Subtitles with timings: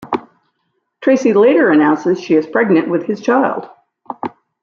[1.01, 3.69] Tracy later announces she is pregnant with his child.